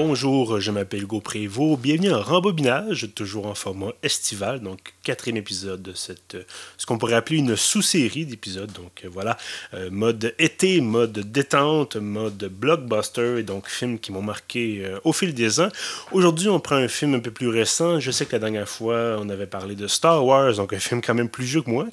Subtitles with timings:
[0.00, 1.80] Bonjour, je m'appelle Hugo Prévost.
[1.80, 6.36] Bienvenue en rembobinage, toujours en format estival, donc quatrième épisode de cette,
[6.76, 8.70] ce qu'on pourrait appeler une sous-série d'épisodes.
[8.70, 9.36] Donc euh, voilà,
[9.74, 15.12] euh, mode été, mode détente, mode blockbuster, et donc films qui m'ont marqué euh, au
[15.12, 15.68] fil des ans.
[16.12, 17.98] Aujourd'hui, on prend un film un peu plus récent.
[17.98, 21.02] Je sais que la dernière fois, on avait parlé de Star Wars, donc un film
[21.02, 21.88] quand même plus vieux que moi,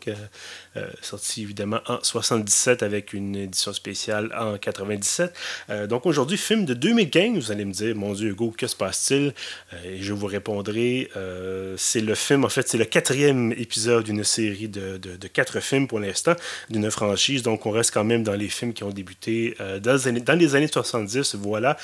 [0.77, 5.33] que, sorti évidemment en 77 avec une édition spéciale en 97.
[5.87, 9.33] donc aujourd'hui, film de 2015, vous allez me dire, mon Dieu, Hugo, que se passe-t-il?
[9.85, 11.09] Et je vous répondrai,
[11.77, 15.87] c'est le film, en fait, c'est le quatrième épisode d'une série de, de, quatre films
[15.87, 16.35] pour l'instant,
[16.69, 17.41] d'une franchise.
[17.41, 20.37] Donc, on reste quand même dans les films qui ont débuté dans, les années, dans
[20.37, 21.35] les années 70.
[21.35, 21.77] Voilà.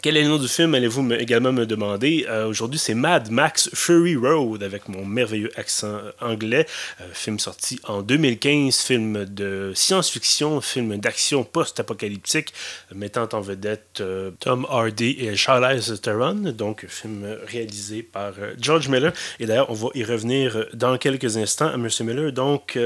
[0.00, 2.24] Quel est le nom du film, allez-vous également me demander?
[2.26, 6.66] Euh, aujourd'hui, c'est Mad Max Fury Road avec mon merveilleux accent anglais.
[7.02, 12.54] Euh, film sorti en 2015, film de science-fiction, film d'action post-apocalyptique,
[12.94, 16.52] mettant en vedette euh, Tom Hardy et Charlize Theron.
[16.52, 19.12] Donc, film réalisé par George Miller.
[19.40, 21.88] Et d'ailleurs, on va y revenir dans quelques instants à M.
[22.00, 22.32] Miller.
[22.32, 22.78] Donc,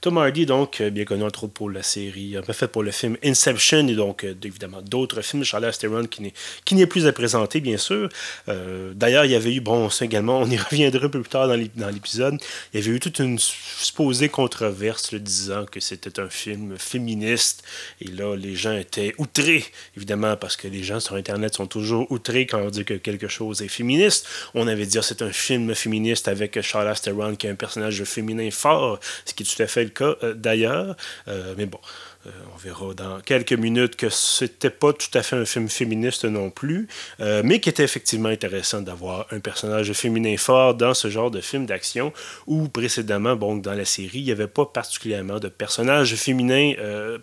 [0.00, 3.16] Tom Hardy, donc, bien connu entre autres pour la série, peu fait pour le film
[3.24, 5.44] Inception et donc, évidemment, d'autres films.
[5.44, 6.32] Charlize Theron qui n'est
[6.64, 8.08] qui n'est plus à présenter, bien sûr.
[8.48, 11.30] Euh, d'ailleurs, il y avait eu, bon, ça également, on y reviendra un peu plus
[11.30, 12.38] tard dans l'épisode,
[12.72, 17.62] il y avait eu toute une supposée controverse le disant que c'était un film féministe.
[18.00, 19.64] Et là, les gens étaient outrés,
[19.96, 23.28] évidemment, parce que les gens sur Internet sont toujours outrés quand on dit que quelque
[23.28, 24.26] chose est féministe.
[24.54, 28.02] On avait dit que c'est un film féministe avec Charlotte Theron qui est un personnage
[28.04, 30.96] féminin fort, ce qui est tout à fait le cas euh, d'ailleurs.
[31.28, 31.80] Euh, mais bon.
[32.28, 36.24] Euh, on verra dans quelques minutes que c'était pas tout à fait un film féministe
[36.24, 36.88] non plus,
[37.20, 41.40] euh, mais qui était effectivement intéressant d'avoir un personnage féminin fort dans ce genre de
[41.40, 42.12] film d'action
[42.46, 47.18] où précédemment, bon, dans la série, il n'y avait pas particulièrement de personnages féminins euh,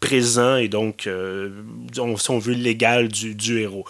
[0.00, 3.86] présents et donc, on, si on veut, l'égal du héros.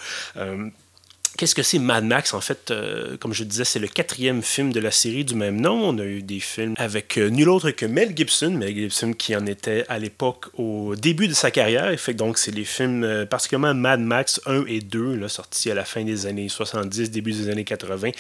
[1.37, 2.33] Qu'est-ce que c'est Mad Max?
[2.33, 5.61] En fait, euh, comme je disais, c'est le quatrième film de la série du même
[5.61, 5.89] nom.
[5.89, 9.35] On a eu des films avec euh, nul autre que Mel Gibson, Mel Gibson qui
[9.35, 11.91] en était à l'époque au début de sa carrière.
[11.91, 15.75] Et donc, c'est les films, euh, particulièrement Mad Max 1 et 2, là, sortis à
[15.75, 18.11] la fin des années 70, début des années 80.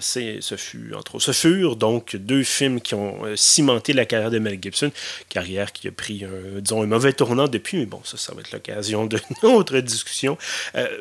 [0.00, 4.30] c'est, ce, fut, entre autres, ce furent donc deux films qui ont cimenté la carrière
[4.30, 4.90] de Mel Gibson,
[5.28, 8.40] carrière qui a pris, un, disons, un mauvais tournant depuis, mais bon, ça, ça va
[8.40, 10.38] être l'occasion d'une autre discussion.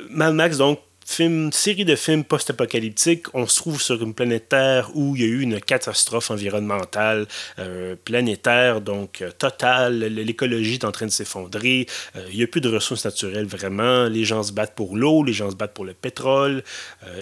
[0.09, 0.79] Mad Max, donc,
[1.11, 5.27] série de films post-apocalyptiques, on se trouve sur une planète Terre où il y a
[5.27, 7.27] eu une catastrophe environnementale
[7.59, 9.99] euh, planétaire, donc euh, totale.
[9.99, 11.85] L'écologie est en train de s'effondrer.
[12.15, 14.05] Euh, il n'y a plus de ressources naturelles vraiment.
[14.05, 16.63] Les gens se battent pour l'eau, les gens se battent pour le pétrole.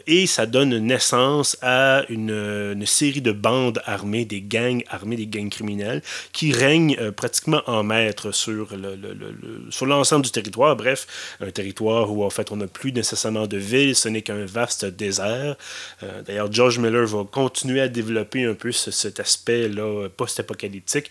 [0.06, 5.50] et ça donne naissance à une, série de bandes armées, des gangs armés, des gangs
[5.50, 6.02] criminels,
[6.32, 10.76] qui règnent pratiquement en maître sur l'ensemble le, du territoire.
[10.76, 11.08] Bref,
[11.40, 13.58] un territoire où en fait on n'a plus nécessairement de
[13.94, 15.56] ce n'est qu'un vaste désert.
[16.04, 21.10] Euh, d'ailleurs, George Miller va continuer à développer un peu cet aspect-là post-apocalyptique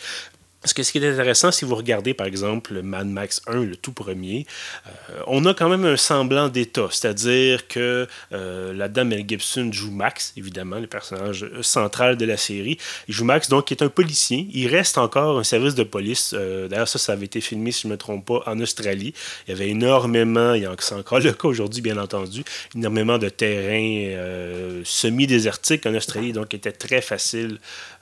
[0.68, 3.74] parce que ce qui est intéressant, si vous regardez par exemple Mad Max 1, le
[3.74, 4.44] tout premier,
[4.86, 4.90] euh,
[5.26, 6.88] on a quand même un semblant d'état.
[6.90, 12.36] C'est-à-dire que euh, la dame Mel Gibson joue Max, évidemment, le personnage central de la
[12.36, 12.76] série.
[13.08, 14.46] Il joue Max, donc, qui est un policier.
[14.52, 16.34] Il reste encore un service de police.
[16.36, 19.14] Euh, d'ailleurs, ça, ça avait été filmé, si je ne me trompe pas, en Australie.
[19.46, 22.44] Il y avait énormément, c'est encore le cas aujourd'hui, bien entendu,
[22.76, 27.58] énormément de terrains semi-désertiques en Australie, donc il était très facile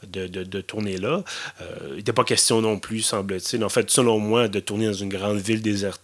[0.08, 1.22] de, de tourner là.
[1.90, 3.64] il n'était pas question non plus, semble-t-il.
[3.64, 5.62] En fait, selon moi, de tourner dans une grande ville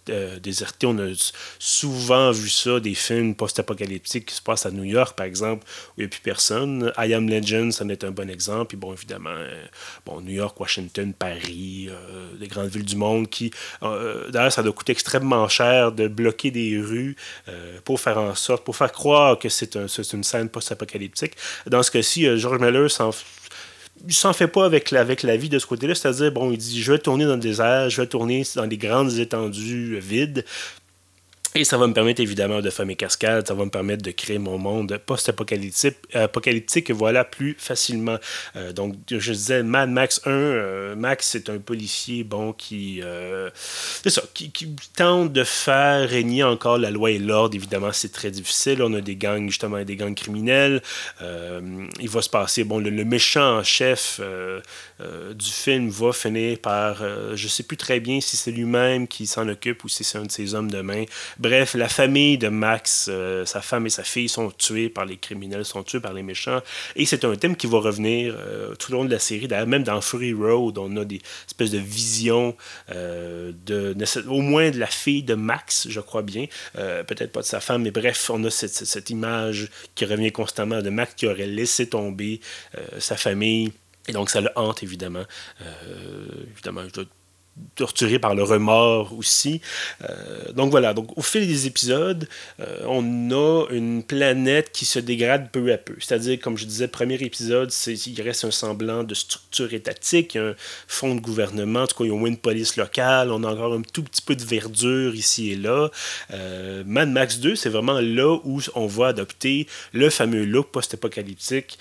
[0.09, 4.83] euh, désertée, on a souvent vu ça, des films post-apocalyptiques qui se passent à New
[4.83, 6.91] York, par exemple, où il n'y a plus personne.
[6.97, 8.67] I Am Legend, ça en est un bon exemple.
[8.67, 9.63] Puis bon, évidemment, euh,
[10.05, 13.51] bon, New York, Washington, Paris, euh, des grandes villes du monde qui...
[13.81, 17.15] D'ailleurs, ça doit coûter extrêmement cher de bloquer des rues
[17.83, 21.33] pour faire en sorte, pour faire croire que c'est un, une scène post-apocalyptique.
[21.67, 23.11] Dans ce cas-ci, George Miller s'en
[24.07, 25.95] il s'en fait pas avec la, avec la vie de ce côté-là.
[25.95, 28.77] C'est-à-dire, bon, il dit, je vais tourner dans le désert, je vais tourner dans des
[28.77, 30.45] grandes étendues vides,
[31.55, 34.11] et ça va me permettre évidemment de faire mes cascades, ça va me permettre de
[34.11, 38.17] créer mon monde post-apocalyptique apocalyptique, voilà, plus facilement.
[38.55, 43.49] Euh, donc, je disais, Mad Max 1, euh, Max, c'est un policier, bon, qui, euh,
[44.05, 44.51] ça, qui,
[44.95, 47.55] tente de faire régner encore la loi et l'ordre.
[47.55, 48.81] Évidemment, c'est très difficile.
[48.81, 50.81] On a des gangs, justement, des gangs criminels.
[51.21, 54.21] il va se passer, bon, le, méchant en chef
[54.99, 57.03] du film va finir par,
[57.35, 60.23] je sais plus très bien si c'est lui-même qui s'en occupe ou si c'est un
[60.23, 61.03] de ses hommes de main
[61.43, 63.11] Bref, la famille de Max,
[63.45, 66.61] sa femme et sa fille sont tués par les criminels, sont tués par les méchants.
[66.95, 68.33] Et c'est un thème qui va revenir
[68.79, 69.49] tout au long de la série.
[69.67, 72.55] Même dans Fury Road, on a des espèces de visions
[72.87, 73.93] de,
[74.29, 76.45] au moins de la fille de Max, je crois bien.
[76.75, 80.81] Peut-être pas de sa femme, mais bref, on a cette, cette image qui revient constamment
[80.81, 82.39] de Max qui aurait laissé tomber
[82.99, 83.73] sa famille.
[84.07, 85.23] Et donc, ça le hante, évidemment.
[85.61, 87.05] Euh, évidemment, je dois
[87.75, 89.61] torturé par le remords aussi.
[90.01, 92.27] Euh, donc voilà, donc au fil des épisodes,
[92.59, 95.95] euh, on a une planète qui se dégrade peu à peu.
[95.99, 100.55] C'est-à-dire, comme je disais, premier épisode, il reste un semblant de structure étatique, un
[100.87, 103.43] fond de gouvernement, en tout cas, il y a au moins une police locale, on
[103.43, 105.89] a encore un tout petit peu de verdure ici et là.
[106.31, 111.77] Euh, Mad Max 2, c'est vraiment là où on va adopter le fameux look post-apocalyptique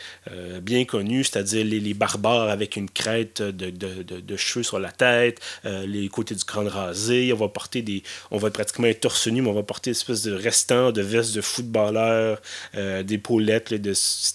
[0.63, 5.41] bien connu, c'est-à-dire les, barbares avec une crête de, de, de cheveux sur la tête,
[5.65, 7.33] euh, les côtés du crâne rasé.
[7.33, 8.03] On va porter des.
[8.31, 11.03] On va pratiquement être torse nu, mais on va porter une espèce de restant de
[11.03, 12.41] veste de footballeur,
[12.75, 13.93] euh, des paulettes, de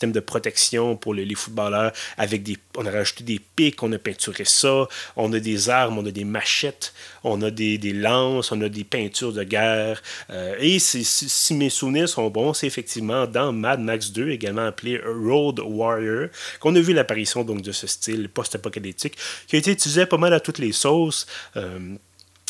[0.07, 1.91] de protection pour les, footballeurs.
[2.17, 2.57] Avec des.
[2.77, 4.87] On a rajouté des pics, on a peinturé ça.
[5.15, 6.93] On a des armes, on a des machettes,
[7.23, 10.01] on a des, lances, on a des peintures de guerre.
[10.29, 14.65] Euh, et si, si, mes souvenirs sont bons, c'est effectivement dans Mad Max 2, également
[14.65, 16.27] appelé Road Warrior,
[16.59, 20.33] qu'on a vu l'apparition donc de ce style post-apocalyptique qui a été utilisé pas mal
[20.33, 21.16] à toutes les sauces
[21.55, 21.97] euh,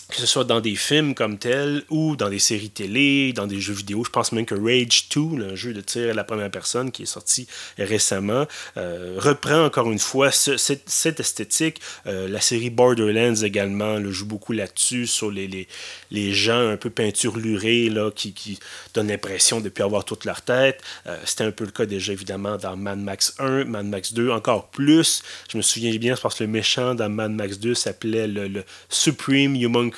[0.09, 3.59] que ce soit dans des films comme tels ou dans des séries télé, dans des
[3.59, 4.04] jeux vidéo.
[4.06, 7.04] Je pense même que Rage 2, le jeu de tir à la première personne qui
[7.04, 8.45] est sorti récemment,
[8.77, 11.81] euh, reprend encore une fois cette, esthétique.
[12.06, 15.68] Euh, la série Borderlands également le joue beaucoup là-dessus, sur les, les,
[16.12, 18.59] les, gens un peu peinturlurés là, qui, qui
[18.94, 20.81] donnent l'impression de ne plus avoir toute leur tête.
[21.07, 24.30] Euh, c'était un peu le cas déjà évidemment dans Mad Max 1, Mad Max 2,
[24.31, 25.21] encore plus.
[25.51, 28.63] Je me souviens bien, parce que le méchant dans Mad Max 2 s'appelait le, le
[28.89, 29.92] Supreme Human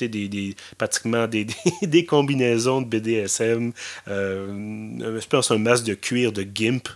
[0.00, 1.46] des, pratiquement des,
[2.06, 3.72] combinaisons de BDSM.
[4.08, 6.88] Euh, je pense un masque de cuir de Gimp.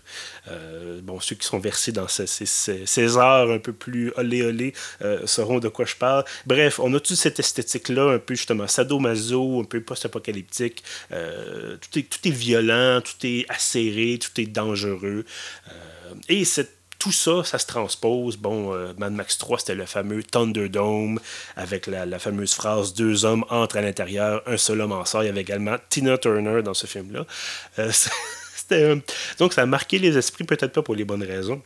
[0.48, 4.74] Euh, bon, ceux qui sont versés dans ces, ces, arts un peu plus olé olé
[5.02, 6.24] euh, sauront de quoi je parle.
[6.46, 10.82] Bref, on a toute cette esthétique-là, un peu justement sadomaso, un peu post-apocalyptique.
[11.10, 15.24] tout, est, tout est violent, tout est acéré, tout est dangereux.
[16.28, 18.36] et cette tout ça, ça se transpose.
[18.36, 21.18] Bon, euh, Mad Max 3, c'était le fameux Thunderdome
[21.56, 25.24] avec la, fameuse phrase Deux hommes entrent à l'intérieur, un seul homme en sort.
[25.24, 27.26] Il y avait également Tina Turner dans ce film-là.
[28.70, 28.96] Euh,
[29.38, 31.60] donc, ça a marqué les esprits, peut-être pas pour les bonnes raisons.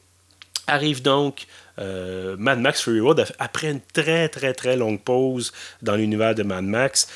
[0.67, 1.47] Arrive donc
[1.79, 5.53] euh, Mad Max Fury Road après une très très très longue pause
[5.83, 7.07] dans l'univers de Mad Max.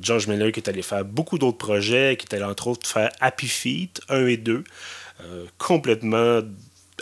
[0.00, 3.10] George Miller qui est allé faire beaucoup d'autres projets, qui est allé entre autres faire
[3.20, 4.62] Happy Feet 1 et 2.
[5.58, 6.42] complètement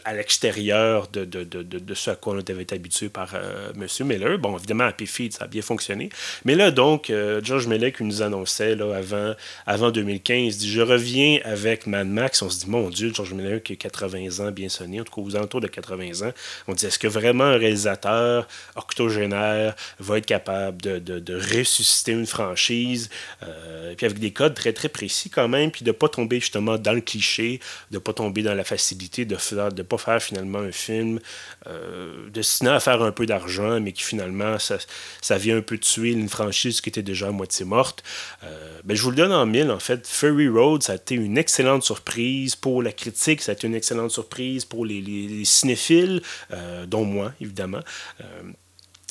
[0.05, 4.07] à l'extérieur de, de, de, de, ce à quoi on été habitué par euh, M.
[4.07, 4.39] Miller.
[4.39, 6.11] Bon, évidemment, Happy Feet, ça a bien fonctionné.
[6.45, 9.35] Mais là, donc, euh, George qui nous annonçait là, avant,
[9.67, 12.43] avant 2015, dit Je reviens avec Mad Max.
[12.43, 15.15] On se dit Mon Dieu, George Miller qui a 80 ans, bien sonné, en tout
[15.15, 16.33] cas aux alentours de 80 ans.
[16.69, 18.47] On dit Est-ce que vraiment un réalisateur
[18.77, 23.11] octogénaire va être capable de, ressusciter une franchise
[23.43, 26.41] euh, Puis avec des codes très, très précis quand même, puis de ne pas tomber
[26.41, 27.61] justement dans le cliché,
[27.91, 29.73] de ne pas tomber dans la facilité de faire.
[29.73, 31.21] De pas faire finalement un film
[31.67, 34.79] euh, destiné à faire un peu d'argent, mais qui finalement, ça,
[35.21, 38.03] ça vient un peu tuer une franchise qui était déjà à moitié morte.
[38.45, 40.07] Euh, ben, je vous le donne en mille, en fait.
[40.07, 43.75] Furry Road, ça a été une excellente surprise pour la critique, ça a été une
[43.75, 47.81] excellente surprise pour les, cinéphiles, euh, dont moi, évidemment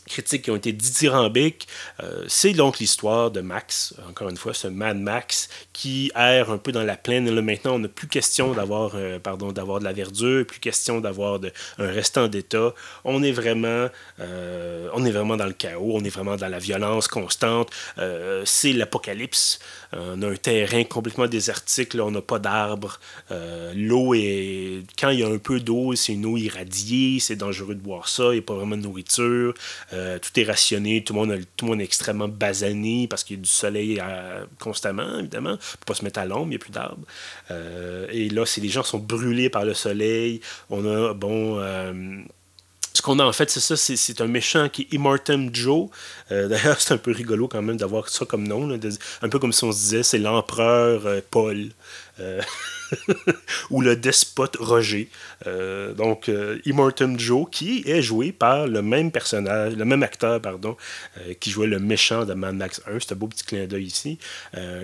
[0.05, 1.67] critiques qui ont été dithyrambiques.
[2.01, 6.57] Euh, c'est donc l'histoire de Max, encore une fois, ce Mad Max qui erre un
[6.57, 7.29] peu dans la plaine.
[7.41, 11.39] maintenant, on n'a plus question d'avoir euh, d'avoir de la verdure, plus question d'avoir
[11.77, 12.73] un restant d'état.
[13.03, 13.87] On est vraiment
[14.19, 17.71] euh, on est vraiment dans le chaos, on est vraiment dans la violence constante.
[18.45, 19.59] c'est l'apocalypse.
[19.93, 22.99] On a un terrain complètement désertique, on n'a pas d'arbres.
[23.75, 27.75] l'eau est quand il y a un peu d'eau, c'est une eau irradiée, c'est dangereux
[27.75, 29.53] de boire ça, il n'y a pas vraiment de nourriture.
[29.93, 33.37] Euh, tout est rationné, tout le, monde tout le monde est extrêmement basané parce qu'il
[33.37, 35.57] y a du soleil euh, constamment, évidemment.
[35.57, 37.05] Peut pas se mettre à l'ombre, il n'y a plus d'arbres.
[37.51, 40.41] Euh, et là, c'est les gens sont brûlés par le soleil.
[40.69, 41.59] On a, bon
[42.93, 45.89] ce qu'on a en fait, c'est ça, c'est un méchant qui est Immortem Joe.
[46.49, 48.69] D'ailleurs, c'est un peu rigolo quand même d'avoir ça comme nom.
[49.21, 51.69] un peu comme si on se disait, c'est l'empereur Paul.
[53.71, 55.09] ou le despote Roger.
[55.97, 56.29] donc,
[56.65, 60.77] Immortan Joe, qui est joué par le même personnage, le même acteur, pardon,
[61.39, 62.99] qui jouait le méchant de Mad Max 1.
[62.99, 64.19] C'est un beau petit clin d'œil ici.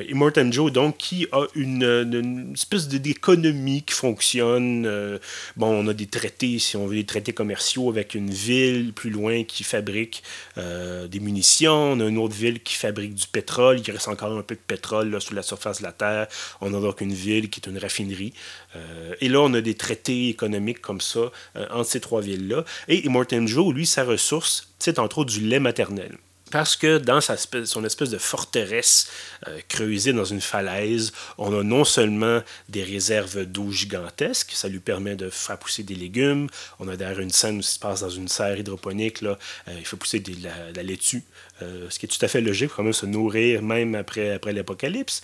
[0.10, 5.20] Immortan Joe, donc, qui a une, une espèce d'économie qui fonctionne.
[5.56, 9.12] bon, on a des traités, si on veut, des traités commerciaux avec une ville plus
[9.12, 10.24] loin qui fabrique
[10.58, 11.39] des munitions.
[11.68, 13.80] On a une autre ville qui fabrique du pétrole.
[13.86, 16.28] Il reste encore un peu de pétrole là, sous la surface de la Terre.
[16.62, 18.34] On a donc une ville qui est une raffinerie.
[18.76, 22.64] Euh, et là, on a des traités économiques comme ça euh, entre ces trois villes-là.
[22.88, 26.18] Et Immortan Joe, lui, sa ressource, c'est entre autres du lait maternel
[26.52, 29.10] parce que dans son espèce de forteresse
[29.48, 34.80] euh, creusée dans une falaise, on a non seulement des réserves d'eau gigantesques, ça lui
[34.80, 36.48] permet de faire pousser des légumes.
[36.80, 39.38] On a d'ailleurs une scène où ça se passe dans une serre hydroponique, là,
[39.68, 41.24] euh, il faut pousser de la, laitue,
[41.62, 44.54] euh, ce qui est tout à fait logique, quand même se nourrir même après, après
[44.54, 45.22] l'apocalypse.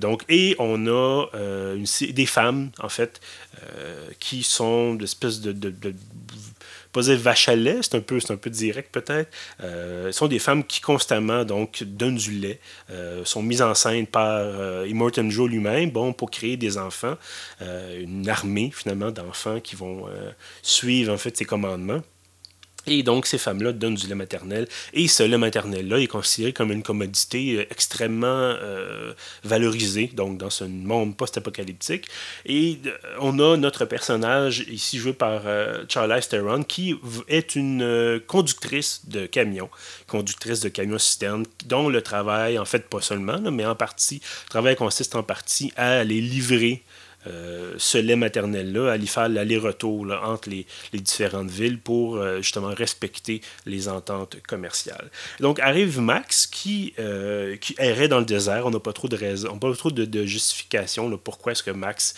[0.00, 1.26] donc, et on a
[1.76, 3.20] des femmes, en fait,
[4.18, 5.94] qui sont d'espèces de, de, de
[7.00, 9.30] vache lait, c'est un peu, un peu direct peut-être.
[9.62, 12.60] Euh, ce sont des femmes qui constamment donc donnent du lait,
[12.90, 14.86] euh, sont mises en scène par euh,
[15.28, 17.16] Joe lui-même, bon, pour créer des enfants,
[17.60, 20.06] une armée finalement d'enfants qui vont
[20.62, 22.02] suivre en fait ses commandements.
[22.88, 24.68] Et donc, ces femmes-là donnent du lait maternel.
[24.92, 29.12] Et ce lait maternel-là est considéré comme une commodité euh, extrêmement euh,
[29.42, 32.06] valorisée, donc dans ce monde post-apocalyptique.
[32.44, 32.90] Et euh,
[33.20, 35.42] on a notre personnage, ici joué par
[35.88, 36.94] Charlize Theron, qui
[37.28, 39.68] est une conductrice de camion,
[40.06, 44.76] conductrice de camion-citerne, dont le travail, en fait, pas seulement, mais en partie, le travail
[44.76, 46.82] consiste en partie à les livrer
[47.26, 53.40] euh, ce lait maternel-là, aller faire l'aller-retour entre les, différentes villes pour euh, justement respecter
[53.66, 55.10] les ententes commerciales.
[55.40, 58.66] Donc arrive Max qui, euh, qui errait dans le désert.
[58.66, 62.14] On n'a pas trop de raison, pas trop de, justification pourquoi est-ce que Max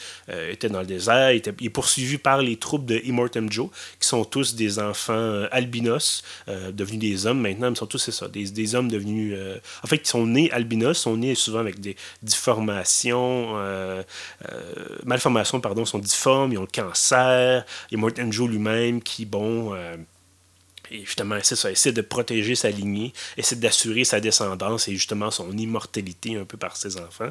[0.50, 1.32] était dans le désert.
[1.32, 3.68] Il, est poursuivi par les troupes de Immortan Joe,
[4.00, 8.44] qui sont tous des enfants albinos, devenus des hommes maintenant, mais sont tous ça, des,
[8.50, 9.36] des hommes devenus...
[9.82, 13.56] en fait, ils sont nés albinos, sont nés souvent avec des déformations
[15.04, 17.64] malformations pardon, sont difformes, ils ont le cancer.
[17.90, 19.96] Et Morton Joe lui-même qui, bon, euh,
[20.90, 25.56] et justement, c'est essaie de protéger sa lignée, essaie d'assurer sa descendance et justement son
[25.56, 27.28] immortalité un peu par ses enfants,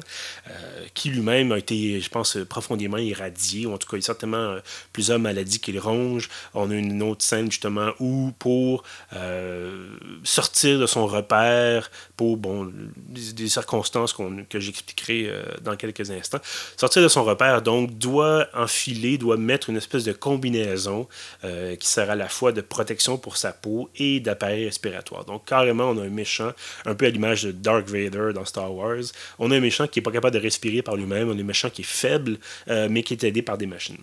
[0.48, 4.04] euh, qui lui-même a été, je pense, profondément irradié, ou en tout cas, il y
[4.04, 4.60] a certainement euh,
[4.92, 6.28] plusieurs maladies qu'il ronge.
[6.54, 8.84] On a une autre scène justement où, pour
[9.14, 9.88] euh,
[10.24, 14.14] sortir de son repère, pour bon, des, circonstances
[14.50, 16.40] que j'expliquerai dans quelques instants,
[16.76, 21.08] sortir de son repère, donc, doit enfiler, doit mettre une espèce de combinaison
[21.42, 25.24] qui sert à la fois de protection pour sa peau et d'appareils respiratoires.
[25.24, 26.52] Donc carrément, on a un méchant,
[26.86, 29.04] un peu à l'image de Dark Vader dans Star Wars.
[29.38, 31.44] On a un méchant qui n'est pas capable de respirer par lui-même, on a un
[31.44, 32.38] méchant qui est faible,
[32.68, 34.02] euh, mais qui est aidé par des machines.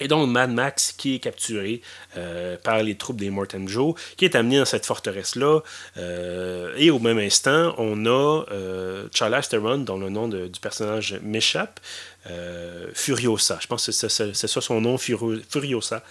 [0.00, 1.80] Et donc Mad Max qui est capturé
[2.16, 5.60] euh, par les troupes des Morton Joe, qui est amené dans cette forteresse-là.
[5.98, 8.42] Euh, et au même instant, on a
[9.12, 11.78] Charles Theron, dont le nom du personnage m'échappe,
[12.94, 13.58] Furiosa.
[13.60, 16.02] Je pense que c'est ça son nom, Furiosa.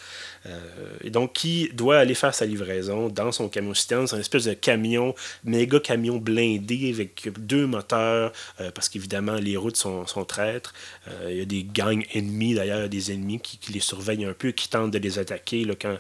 [0.46, 0.60] Euh,
[1.04, 4.08] et donc, qui doit aller faire sa livraison dans son camion citerne.
[4.08, 9.58] C'est un espèce de camion, méga camion blindé avec deux moteurs, euh, parce qu'évidemment, les
[9.58, 10.74] routes sont, traîtres.
[11.08, 14.52] Euh, il y a des gangs ennemis, d'ailleurs, des ennemis qui, les surveillent un peu,
[14.52, 15.98] qui tentent de les attaquer quand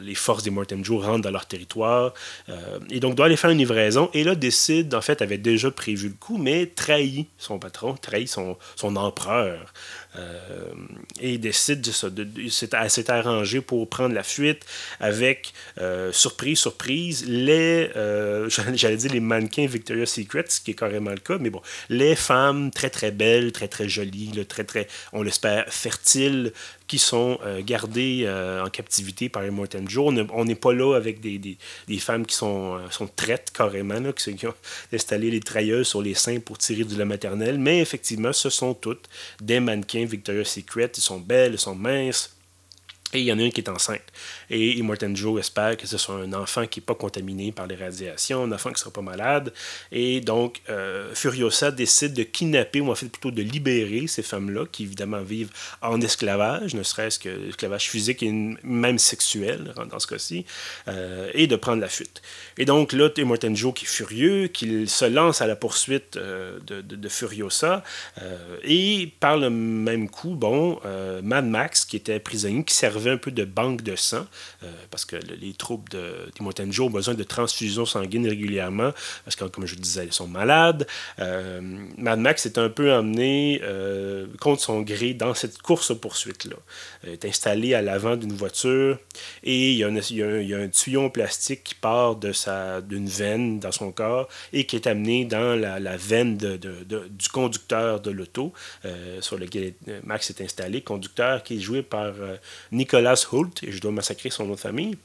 [0.00, 2.14] les forces des Mortem Joe rentrent dans leur territoire.
[2.90, 4.10] et donc, doit aller faire une livraison.
[4.14, 8.28] Et là, décide, en fait, avait déjà prévu le coup, mais trahit son patron, trahit
[8.28, 9.72] son, son empereur.
[10.18, 10.72] Euh,
[11.20, 14.66] et décide de, de, de s'est arrangé pour prendre la fuite
[15.00, 20.74] avec, euh, surprise, surprise, les, euh, j'allais dire les mannequins Victoria's Secret, ce qui est
[20.74, 24.86] carrément le cas, mais bon, les femmes très très belles, très très jolies, très très,
[25.14, 26.52] on l'espère, fertiles,
[26.88, 28.28] qui sont gardées
[28.62, 30.12] en captivité par Immortan Joe.
[30.34, 34.34] On n'est pas là avec des, des, femmes qui sont, sont traites carrément, là, qui,
[34.36, 34.54] qui, ont
[34.92, 38.74] installé les trailleuses sur les seins pour tirer du lait maternel, mais effectivement, ce sont
[38.74, 39.08] toutes
[39.40, 40.90] des mannequins Victoria's Secret.
[40.96, 42.36] Ils sont belles, ils sont minces.
[43.14, 44.00] Et il y en a une qui est enceinte.
[44.48, 47.76] Et Immortan Joe espère que ce soit un enfant qui n'est pas contaminé par les
[47.76, 49.52] radiations, un enfant qui ne sera pas malade.
[49.90, 54.64] Et donc, euh, Furiosa décide de kidnapper, ou en fait plutôt de libérer ces femmes-là,
[54.70, 55.50] qui évidemment vivent
[55.82, 60.46] en esclavage, ne serait-ce que l'esclavage physique et même sexuel, dans ce cas-ci,
[60.88, 62.22] euh, et de prendre la fuite.
[62.56, 66.58] Et donc là, Immortan Joe qui est furieux, qu'il se lance à la poursuite euh,
[66.66, 67.82] de, de, Furiosa,
[68.64, 70.80] et par le même coup, bon,
[71.22, 74.26] Mad Max, qui était prisonnier, qui servait servait un peu de banque de sang,
[74.90, 76.30] parce que les troupes de
[76.70, 78.92] Joe ont besoin de transfusions sanguines régulièrement,
[79.24, 80.86] parce que, comme je le disais, ils sont malades.
[81.18, 83.60] Mad Max est un peu emmené
[84.40, 86.56] contre son gré dans cette course-poursuite-là.
[87.04, 88.98] Il est installé à l'avant d'une voiture
[89.42, 89.88] et il y, a
[90.58, 95.24] un, tuyau en plastique qui part d'une veine dans son corps et qui est amené
[95.24, 98.52] dans la, veine du conducteur de l'auto
[98.84, 102.36] euh, sur lequel Max est installé, conducteur qui est joué par euh,
[102.92, 104.98] Nicolas Hoult, et je dois massacrer son autre famille.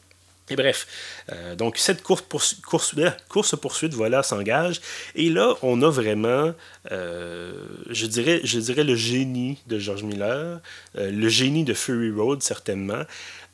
[0.49, 0.87] Et bref,
[1.31, 2.21] euh, donc cette course,
[2.65, 2.95] course,
[3.29, 4.79] course poursuite voilà s'engage
[5.13, 6.53] et là on a vraiment,
[6.89, 10.61] je dirais, je dirais le génie de George Miller,
[10.95, 13.03] le génie de Fury Road certainement.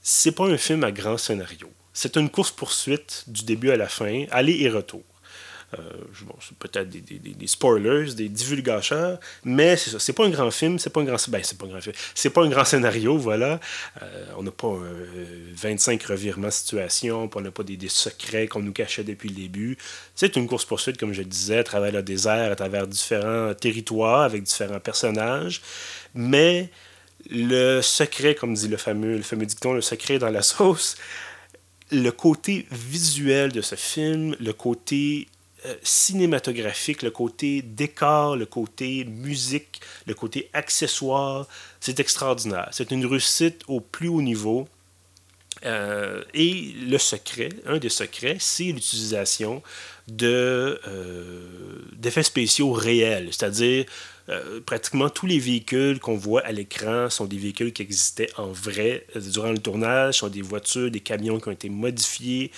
[0.04, 1.72] C'est pas un film à grand scénario.
[1.94, 5.04] C'est une course poursuite du début à la fin, aller et retour.
[5.80, 10.00] Euh, bon, c'est peut-être des, des, des, spoilers, des divulgateurs, mais c'est ça.
[10.00, 11.96] C'est pas un grand film, c'est pas un grand, ben, c'est pas un grand film,
[12.16, 13.60] c'est pas un grand scénario, voilà.
[14.02, 14.76] Euh, on n'a pas
[15.56, 19.78] 25 revirements de situation, on n'a pas des, secrets qu'on nous cachait depuis le début.
[20.16, 23.54] C'est une course poursuite, comme je le disais, à travers le désert, à travers différents
[23.54, 25.62] territoires, avec différents personnages,
[26.14, 26.70] mais
[27.30, 30.96] le secret, comme dit le fameux, le fameux dicton, le secret dans la sauce,
[31.92, 35.28] le côté visuel de ce film, le côté
[35.66, 41.48] euh, cinématographique, le côté décor, le côté musique, le côté accessoire,
[41.80, 42.68] c'est extraordinaire.
[42.72, 44.68] C'est une réussite au plus haut niveau.
[45.66, 49.64] Euh, et le secret, un des secrets, c'est l'utilisation
[50.10, 51.48] de, euh,
[51.94, 53.86] d'effets spéciaux réels, c'est-à-dire
[54.66, 59.06] pratiquement tous les véhicules qu'on voit à l'écran sont des véhicules qui existaient en vrai
[59.18, 62.50] durant le tournage, sont des voitures, des camions qui ont été modifiés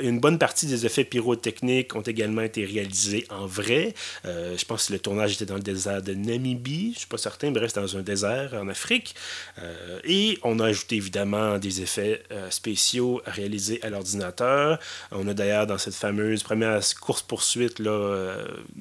[0.00, 3.94] une bonne partie des effets pyrotechniques ont également été réalisés en vrai.
[4.24, 7.06] Euh, je pense que le tournage était dans le désert de Namibie, je ne suis
[7.06, 9.14] pas certain, mais reste dans un désert en Afrique.
[9.58, 14.78] Euh, et on a ajouté évidemment des effets euh, spéciaux réalisés à l'ordinateur.
[15.12, 17.80] On a d'ailleurs dans cette fameuse première course-poursuite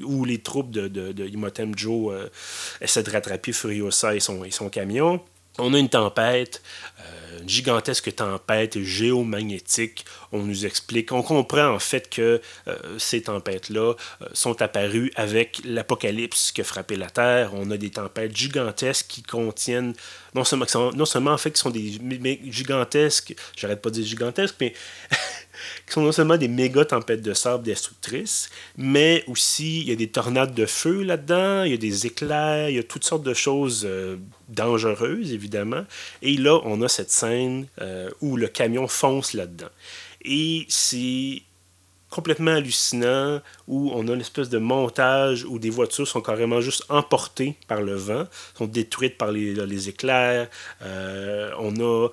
[0.04, 1.30] où les troupes de, de,
[1.76, 2.30] Joe
[2.82, 5.22] essaient de rattraper Furiosa et son camion.
[5.58, 6.62] On a une tempête,
[7.42, 10.06] une gigantesque tempête géomagnétique.
[10.32, 15.62] On nous explique, on comprend en fait que euh, ces tempêtes-là euh, sont apparues avec
[15.64, 17.52] l'apocalypse qui a frappé la Terre.
[17.54, 19.94] On a des tempêtes gigantesques qui contiennent,
[20.34, 22.00] non seulement, non seulement en fait, qui sont des
[22.50, 24.74] gigantesques, j'arrête pas de dire gigantesques, mais
[25.86, 29.96] qui sont non seulement des méga tempêtes de sable destructrices, mais aussi il y a
[29.96, 33.24] des tornades de feu là-dedans, il y a des éclairs, il y a toutes sortes
[33.24, 34.18] de choses euh,
[34.50, 35.86] dangereuses, évidemment.
[36.22, 39.70] Et là, on a cette scène euh, où le camion fonce là-dedans.
[40.24, 41.44] Et c'est
[42.16, 46.86] complètement hallucinant où on a une espèce de montage où des voitures sont carrément juste
[46.88, 48.24] emportées par le vent,
[48.58, 50.48] sont détruites par les, éclairs.
[50.82, 52.08] Euh, on a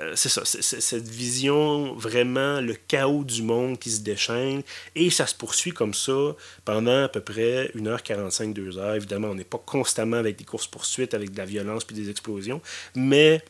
[0.00, 4.62] euh, c'est ça, cette vision, vraiment, le chaos du monde qui se déchaîne,
[4.94, 6.34] et ça se poursuit comme ça
[6.64, 8.96] pendant à peu près 1h45, 2h.
[8.96, 12.60] Évidemment, on n'est pas constamment avec des courses-poursuites, avec de la violence puis des explosions,
[12.94, 13.42] mais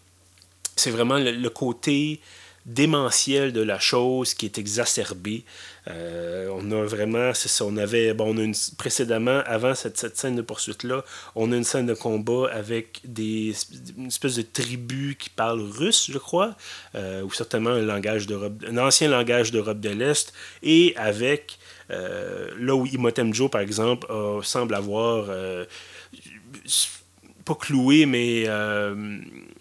[0.76, 2.20] c'est vraiment le côté
[2.68, 5.44] démentiel de la chose qui est exacerbée.
[5.88, 10.36] Euh, on a vraiment, c'est ça, on avait, bon, on a précédemment, avant cette, scène
[10.36, 11.02] de poursuite-là,
[11.34, 13.54] on a une scène de combat avec des,
[13.96, 16.56] une espèce de tribu qui parle russe, je crois,
[16.94, 21.58] euh, ou certainement un, langage un ancien langage d'Europe de l'Est, et avec,
[21.90, 24.06] euh, là où Imhotep Joe, par exemple,
[24.42, 25.30] semble avoir
[27.48, 28.94] pas cloué, mais euh,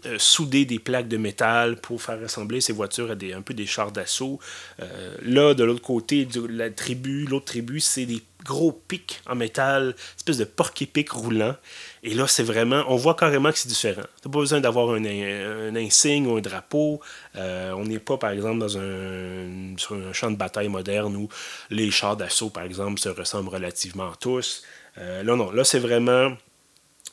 [0.05, 3.53] euh, souder des plaques de métal pour faire ressembler ces voitures à des, un peu
[3.53, 4.39] des chars d'assaut.
[4.81, 9.35] Euh, là, de l'autre côté de la tribu, l'autre tribu, c'est des gros pics en
[9.35, 11.55] métal, espèce de porc-épic roulant.
[12.03, 14.03] Et là, c'est vraiment, on voit carrément que c'est différent.
[14.21, 16.99] T'as pas besoin d'avoir un, un, insigne ou un drapeau.
[17.35, 21.29] on n'est pas, par exemple, dans un, sur un champ de bataille moderne où
[21.69, 24.63] les chars d'assaut, par exemple, se ressemblent relativement tous.
[24.97, 26.31] là, non, là, c'est vraiment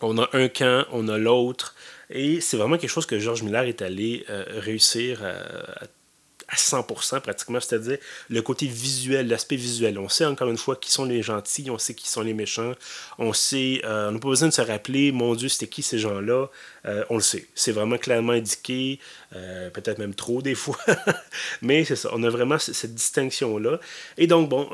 [0.01, 1.75] on a un camp, on a l'autre.
[2.11, 5.87] Et c'est vraiment quelque chose que Georges Miller est allé euh, réussir à,
[6.57, 9.99] 100% pratiquement, c'est-à-dire le côté visuel, l'aspect visuel.
[9.99, 12.75] On sait encore une fois qui sont les gentils, on sait qui sont les méchants,
[13.19, 15.99] on sait, euh, on n'a pas besoin de se rappeler, mon Dieu, c'était qui ces
[15.99, 16.47] gens-là,
[16.87, 17.49] euh, on le sait.
[17.55, 19.01] C'est vraiment clairement indiqué,
[19.37, 20.79] euh, peut-être même trop des fois,
[21.63, 23.81] mais c'est ça, on a vraiment cette distinction-là.
[24.17, 24.69] Et donc, bon,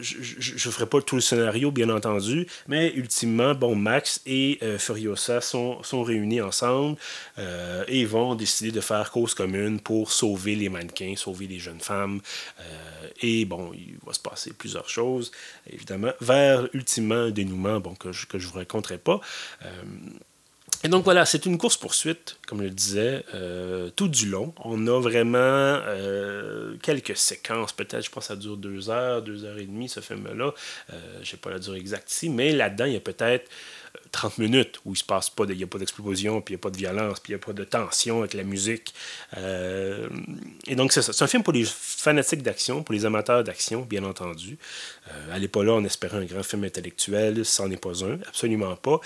[0.00, 5.40] je ne ferai pas tout le scénario, bien entendu, mais ultimement, bon, Max et Furiosa
[5.40, 6.96] sont, sont réunis ensemble
[7.88, 12.20] et vont décider de faire cause commune pour sauver les mannequins, sauver les jeunes femmes.
[13.20, 15.32] et bon, il va se passer plusieurs choses,
[15.70, 19.20] évidemment, vers ultimement un dénouement bon, que je ne vous raconterai pas.
[20.84, 24.52] Et donc voilà, c'est une course-poursuite, comme je le disais, euh, tout du long.
[24.62, 29.56] On a vraiment euh, quelques séquences, peut-être, je pense ça dure deux heures, deux heures
[29.56, 30.52] et demie, ce film-là.
[30.92, 33.50] Euh, je n'ai pas la durée exacte ici, mais là-dedans, il y a peut-être
[34.12, 36.60] 30 minutes où il se passe pas, il n'y a pas d'explosion, puis il n'y
[36.60, 38.94] a pas de violence, puis il n'y a pas de tension avec la musique.
[39.36, 41.12] et donc, c'est ça.
[41.12, 44.58] C'est un film pour les fanatiques d'action, pour les amateurs d'action, bien entendu.
[45.08, 48.76] Euh, allez pas là en espérant un grand film intellectuel, c'en est pas un, absolument
[48.76, 49.00] pas.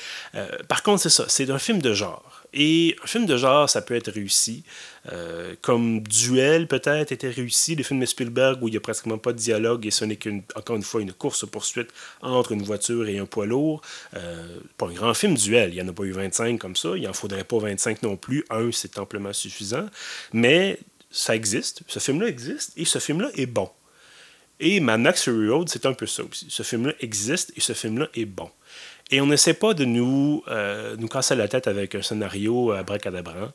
[0.68, 1.27] par contre, c'est ça.
[1.29, 2.38] C'est un film de genre.
[2.55, 4.65] Et un film de genre, ça peut être réussi.
[5.13, 7.75] Euh, comme Duel, peut-être, était réussi.
[7.75, 10.17] Le film de Spielberg, où il n'y a pratiquement pas de dialogue et ce n'est
[10.17, 11.91] qu'encore une fois une course-poursuite
[12.23, 13.83] entre une voiture et un poids lourd.
[14.15, 15.71] Euh, pas un grand film, Duel.
[15.71, 16.91] Il n'y en a pas eu 25 comme ça.
[16.97, 18.45] Il n'en faudrait pas 25 non plus.
[18.51, 19.87] Un, c'est amplement suffisant.
[20.33, 20.79] Mais
[21.11, 21.83] ça existe.
[21.87, 23.71] Ce film-là existe et ce film-là est bon.
[24.61, 26.47] Et Mad Max Fury Road, c'est un peu ça aussi.
[26.49, 28.51] Ce film-là existe et ce film-là est bon.
[29.11, 32.83] Et on n'essaie pas de nous, euh, nous casser la tête avec un scénario à
[32.83, 33.53] bracadabrant.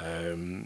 [0.00, 0.60] Euh,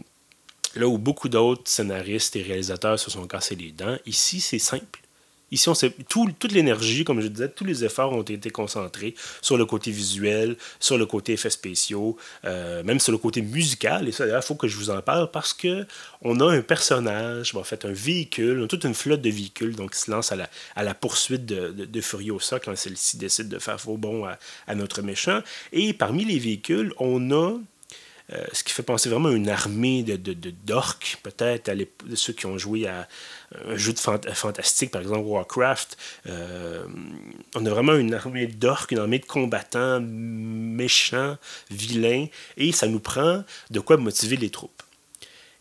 [0.75, 5.01] là où beaucoup d'autres scénaristes et réalisateurs se sont cassés les dents, ici, c'est simple.
[5.51, 9.57] Ici, on sait, toute l'énergie, comme je disais, tous les efforts ont été concentrés sur
[9.57, 14.07] le côté visuel, sur le côté effets spéciaux, euh, même sur le côté musical.
[14.07, 15.85] Et ça, il faut que je vous en parle parce que
[16.21, 19.99] on a un personnage, en fait, un véhicule, toute une flotte de véhicules, donc qui
[19.99, 20.35] se lance à
[20.83, 25.41] la, poursuite de, de, Furiosa quand celle-ci décide de faire faux bon à notre méchant.
[25.71, 27.57] Et parmi les véhicules, on a
[28.31, 30.33] euh, ce qui fait penser vraiment à une armée de,
[30.65, 31.73] d'orques, peut-être, à
[32.15, 33.07] ceux qui ont joué à
[33.65, 35.97] un jeu de fantastique, par exemple Warcraft.
[36.27, 36.85] Euh,
[37.55, 41.37] on a vraiment une armée d'orques, une armée de combattants méchants,
[41.71, 44.83] vilains, et ça nous prend de quoi motiver les troupes.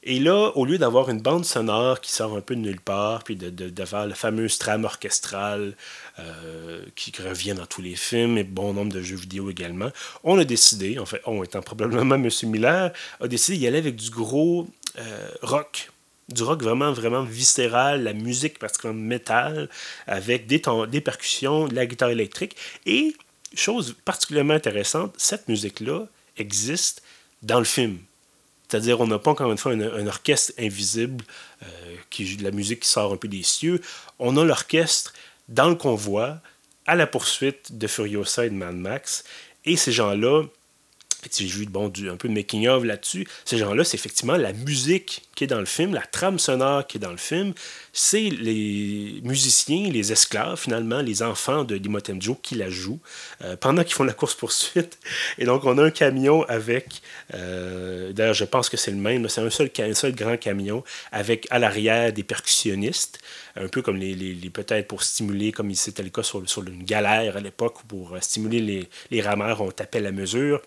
[0.05, 3.25] Et là, au lieu d'avoir une bande sonore qui sort un peu de nulle part,
[3.25, 5.75] puis de, de, faire le fameux trame orchestral
[6.19, 9.91] euh, qui revient dans tous les films et bon nombre de jeux vidéo également,
[10.23, 12.29] on a décidé, en fait, on étant probablement M.
[12.45, 15.91] Miller, a décidé d'y aller avec du gros euh, rock.
[16.29, 19.69] Du rock vraiment, vraiment viscéral, la musique particulièrement métal,
[20.07, 22.57] avec des, des percussions, de la guitare électrique.
[22.87, 23.17] Et,
[23.55, 26.07] chose particulièrement intéressante, cette musique-là
[26.37, 27.03] existe
[27.43, 27.99] dans le film.
[28.69, 31.25] C'est-à-dire, on n'a pas encore une fois un, orchestre invisible
[31.63, 31.67] euh,
[32.11, 33.81] qui de la musique qui sort un peu des cieux.
[34.19, 35.15] On a l'orchestre
[35.49, 36.39] dans le convoi,
[36.87, 39.25] à la poursuite de Furiosa et de Mad Max.
[39.65, 40.45] Et ces gens-là
[41.37, 43.27] j'ai vu bon, un peu de making-of là-dessus.
[43.45, 46.97] Ces gens-là, c'est effectivement la musique qui est dans le film, la trame sonore qui
[46.97, 47.55] est dans le film.
[47.93, 53.01] C'est les musiciens, les esclaves, finalement, les enfants de Dimotem Joe qui la jouent
[53.43, 54.99] euh, pendant qu'ils font la course-poursuite.
[55.39, 57.03] Et donc, on a un camion avec.
[57.35, 59.29] Euh, d'ailleurs, je pense que c'est le même.
[59.29, 63.21] C'est un seul, un seul grand camion avec à l'arrière des percussionnistes,
[63.57, 66.83] un peu comme les, les, peut-être pour stimuler, comme c'était le cas sur, sur une
[66.83, 70.61] galère à l'époque, pour stimuler les, les rameurs, on tapait la mesure.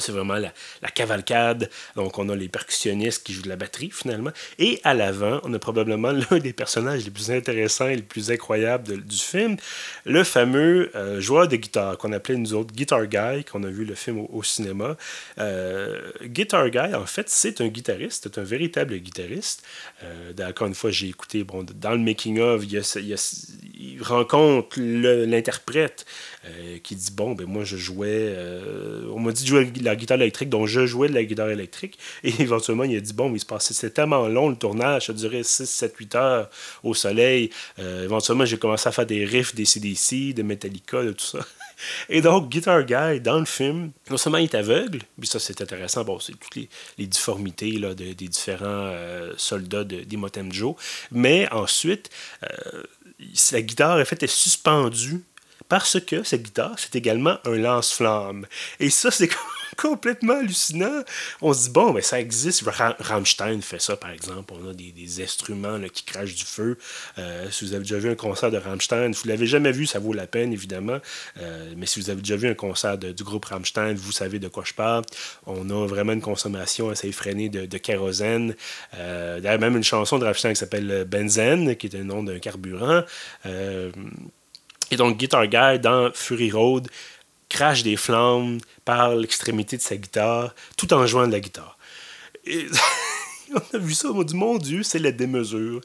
[0.00, 0.52] C'est vraiment la,
[0.94, 1.70] cavalcade.
[1.96, 4.30] Donc, on a les percussionnistes qui jouent de la batterie, finalement.
[4.58, 8.30] Et à l'avant, on a probablement l'un des personnages les plus intéressants et les plus
[8.30, 9.56] incroyables du film,
[10.04, 13.84] le fameux euh, joueur de guitare qu'on appelait nous autres Guitar Guy, qu'on a vu
[13.84, 14.96] le film au, cinéma.
[15.38, 19.62] Euh, guitar Guy, en fait, c'est un guitariste, c'est un véritable guitariste.
[20.02, 22.82] Euh, encore une fois, j'ai écouté, bon, dans le making-of, il,
[23.78, 26.04] il, rencontre l'interprète
[26.44, 28.36] euh, qui dit Bon, ben moi, je jouais.
[29.10, 31.98] on m'a dit de jouer la guitare électrique, donc je jouais de la guitare électrique.
[32.24, 35.66] Et éventuellement, il a dit Bon, mais c'était tellement long le tournage, ça durait 6,
[35.68, 36.50] 7, 8 heures
[36.82, 37.50] au soleil.
[37.78, 41.38] Euh, éventuellement, j'ai commencé à faire des riffs des CDC, de Metallica, de tout ça.
[42.08, 45.60] Et donc, Guitar Guy, dans le film, non seulement il est aveugle, puis ça c'est
[45.60, 50.76] intéressant, bon, c'est toutes les, difformités là, des différents euh, soldats d'Imotem Joe,
[51.10, 52.08] mais ensuite,
[52.44, 52.82] euh,
[53.34, 55.22] sa guitare en fait est suspendue
[55.72, 58.44] parce que cette guitare, c'est également un lance-flamme.
[58.78, 59.30] Et ça, c'est
[59.78, 61.02] complètement hallucinant.
[61.40, 62.62] On se dit, bon, mais ça existe.
[62.68, 64.52] Rammstein fait ça, par exemple.
[64.52, 66.76] On a des, instruments qui crachent du feu.
[67.16, 69.86] Euh, si vous avez déjà vu un concert de Rammstein, si vous l'avez jamais vu,
[69.86, 70.98] ça vaut la peine, évidemment.
[71.40, 74.48] Euh, mais si vous avez déjà vu un concert du groupe Rammstein, vous savez de
[74.48, 75.04] quoi je parle.
[75.46, 78.56] On a vraiment une consommation assez effrénée de, kérosène.
[78.98, 82.40] Euh, D'ailleurs, même une chanson de Rammstein qui s'appelle Benzen, qui est un nom d'un
[82.40, 83.04] carburant.
[84.92, 86.86] Et donc, Guitar Guy, dans Fury Road,
[87.48, 91.78] crache des flammes par l'extrémité de sa guitare, tout en jouant de la guitare.
[93.54, 95.82] On a vu ça, on a dit, mon Dieu, c'est la démesure.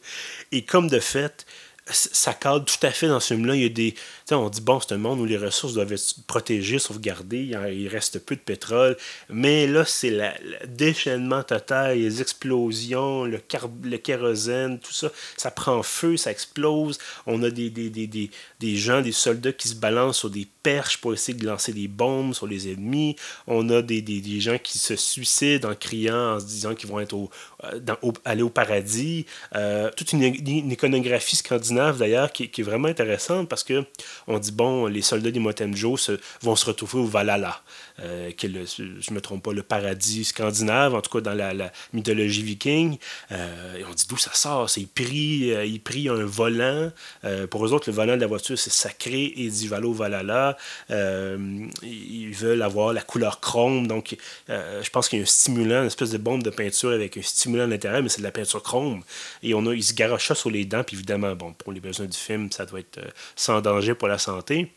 [0.54, 1.46] Et comme de fait,
[1.90, 3.56] ça cadre tout à fait dans ce film-là.
[3.56, 3.96] Il y a des.
[4.32, 7.52] On dit, bon, c'est un monde où les ressources doivent être protégées, sauvegardées.
[7.72, 8.98] Il reste peu de pétrole.
[9.30, 13.42] Mais là, c'est le déchaînement total, les explosions, le,
[13.84, 15.12] le kérosène, tout ça.
[15.38, 16.98] Ça prend feu, ça explose.
[17.26, 20.48] On a des, des, des, des, des gens, des soldats qui se balancent sur des
[20.68, 23.16] perches pour essayer de lancer des bombes sur les ennemis.
[23.48, 27.00] On a des, des, gens qui se suicident en criant, en se disant qu'ils vont
[27.00, 27.30] être au,
[27.80, 29.26] dans, aller au paradis.
[29.96, 30.24] toute une,
[30.72, 33.86] iconographie scandinave d'ailleurs qui, est vraiment intéressante parce que
[34.28, 37.62] on dit bon, les soldats des Motenjo se, vont se retrouver au Valhalla.
[38.00, 41.34] Euh, qui est, le, je me trompe pas, le paradis scandinave, en tout cas dans
[41.34, 42.98] la, mythologie viking.
[43.32, 44.70] Euh, et on dit d'où ça sort?
[44.70, 46.92] C'est pris, euh, il prit un volant.
[47.50, 49.34] pour eux autres, le volant de la voiture, c'est sacré.
[49.38, 50.57] Et dit Valo Valhalla.
[50.90, 53.88] Ils veulent avoir la couleur chrome.
[53.88, 54.16] Donc,
[54.48, 57.22] je pense qu'il y a un stimulant, une espèce de bombe de peinture avec un
[57.22, 59.02] stimulant à l'intérieur, mais c'est de la peinture chrome.
[59.44, 60.84] Et on a, ils se garochent sur les dents.
[60.84, 63.00] Puis évidemment, bon, pour les besoins du film, ça doit être
[63.36, 64.72] sans danger pour la santé.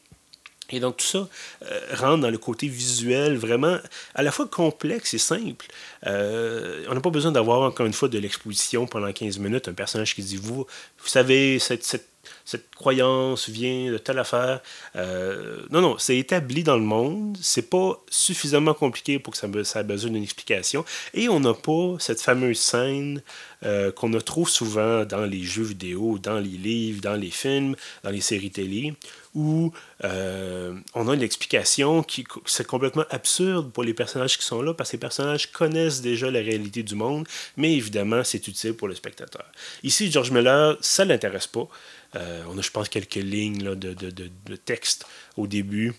[0.70, 1.28] Et donc tout ça
[1.62, 3.78] euh, rentre dans le côté visuel vraiment
[4.14, 5.66] à la fois complexe et simple.
[6.06, 9.72] Euh, on n'a pas besoin d'avoir encore une fois de l'exposition pendant 15 minutes, un
[9.72, 10.66] personnage qui dit, vous,
[10.98, 12.00] vous savez, cette
[12.44, 14.60] cette croyance vient de telle affaire.
[14.96, 17.36] Euh, non, non, c'est établi dans le monde.
[17.40, 20.84] C'est pas suffisamment compliqué pour que ça, ça ait besoin d'une explication.
[21.14, 23.22] Et on n'a pas cette fameuse scène
[23.62, 27.76] euh, qu'on a trop souvent dans les jeux vidéo, dans les livres, dans les films,
[28.02, 28.94] dans les séries télé,
[29.34, 29.70] où
[30.02, 34.72] euh, on a une explication qui c'est complètement absurde pour les personnages qui sont là,
[34.72, 38.88] parce que les personnages connaissent déjà la réalité du monde, mais évidemment, c'est utile pour
[38.88, 39.44] le spectateur.
[39.82, 41.68] Ici, George Miller, ça l'intéresse pas.
[42.16, 45.94] Euh, on a, je pense, quelques lignes de, de, texte au début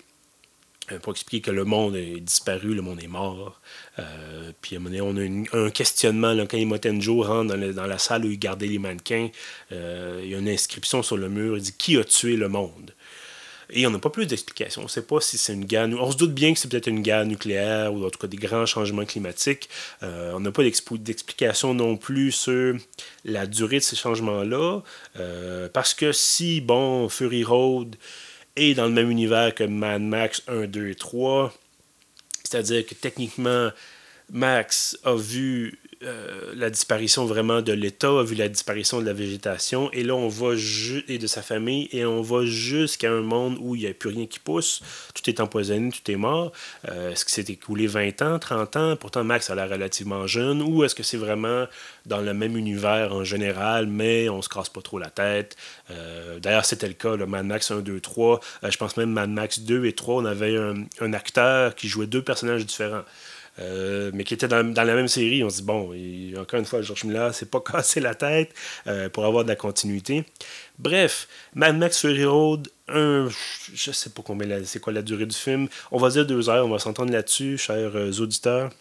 [0.91, 3.61] euh, pour expliquer que le monde est disparu, le monde est mort.
[3.99, 7.87] Euh, puis à un moment donné, on a un questionnement quand Imotenjo rentre dans, dans,
[7.87, 9.29] la salle où il gardait les mannequins.
[9.71, 12.93] il y a une inscription sur le mur, il dit Qui a tué le monde?
[13.71, 14.81] Et on n'a pas plus d'explications.
[14.81, 15.87] On ne sait pas si c'est une guerre.
[15.87, 18.37] On se doute bien que c'est peut-être une guerre nucléaire ou en tout cas des
[18.37, 19.69] grands changements climatiques.
[20.03, 22.75] Euh, on n'a pas d'explication non plus sur
[23.25, 24.81] la durée de ces changements-là.
[25.19, 27.95] Euh, parce que si, bon, Fury Road
[28.55, 31.53] est dans le même univers que Mad Max 1, 2 et 3,
[32.43, 33.71] c'est-à-dire que techniquement,
[34.31, 39.13] Max a vu euh, la disparition vraiment de l'État, a vu la disparition de la
[39.13, 40.55] végétation, et là on va
[41.07, 44.09] et de sa famille, et on va jusqu'à un monde où il n'y a plus
[44.09, 44.81] rien qui pousse,
[45.13, 46.53] tout est empoisonné, tout est mort.
[46.89, 48.95] Euh, est-ce que c'est écoulé 20 ans, 30 ans?
[48.95, 51.67] Pourtant Max a l'air relativement jeune, ou est-ce que c'est vraiment
[52.07, 55.55] dans le même univers en général, mais on se casse pas trop la tête?
[55.91, 58.39] Euh, d'ailleurs, c'était le cas, le Mad Max 1, 2, 3.
[58.63, 62.23] je pense même Mad Max 2 et 3, on avait un acteur qui jouait deux
[62.23, 63.03] personnages différents.
[63.59, 65.43] Euh, mais qui était dans, la même série.
[65.43, 65.93] On se dit, bon,
[66.39, 68.53] encore une fois, George Miller c'est pas cassé la tête
[68.87, 70.25] euh, pour avoir de la continuité.
[70.79, 73.27] Bref, Mad Max Fury Road, un,
[73.73, 75.67] je sais pas combien c'est quoi la durée du film.
[75.91, 78.71] On va dire deux heures, on va s'entendre là-dessus, chers euh, auditeurs.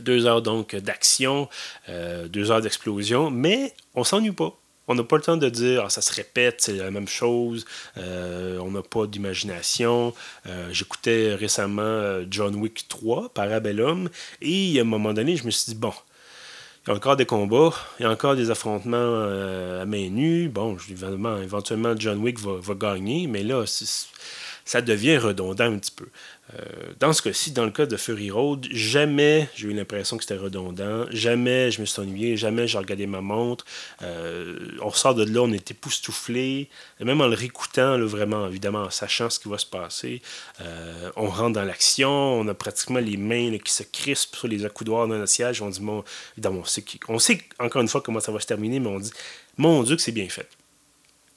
[0.00, 1.50] Deux heures donc d'action,
[1.86, 4.58] deux heures d'explosion, mais on s'ennuie pas.
[4.88, 7.64] On n'a pas le temps de dire ah, ça se répète, c'est la même chose,
[7.98, 10.12] euh, on n'a pas d'imagination.
[10.46, 14.08] Euh, j'écoutais récemment euh, John Wick 3, Parabellum,
[14.40, 15.92] et à un moment donné, je me suis dit bon,
[16.84, 19.22] il y a encore des combats, il y a encore des affrontements
[19.80, 20.48] à main nue.
[20.48, 20.76] Bon,
[21.40, 23.64] éventuellement, John Wick va, va gagner, mais là,
[24.64, 26.06] ça devient redondant un petit peu.
[26.54, 30.24] Euh, dans ce cas-ci, dans le cas de Fury Road, jamais j'ai eu l'impression que
[30.24, 33.64] c'était redondant, jamais je me suis ennuyé, jamais j'ai regardé ma montre.
[34.02, 36.68] Euh, on sort de là, on est époustouflé,
[37.00, 40.20] même en le réécoutant, vraiment, évidemment, en sachant ce qui va se passer,
[40.60, 44.64] euh, on rentre dans l'action, on a pratiquement les mains qui se crispent sur les
[44.64, 45.62] accoudoirs d'un siège.
[45.62, 45.80] On dit,
[46.64, 49.12] sait, on sait encore une fois comment ça va se terminer, mais on dit,
[49.56, 50.48] mon Dieu, que c'est bien fait.